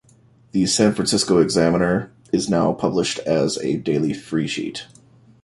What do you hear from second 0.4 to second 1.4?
The "San Francisco